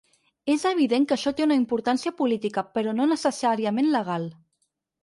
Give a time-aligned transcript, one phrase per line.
[0.53, 4.29] És evident que això té una importància política, però no necessàriament legal.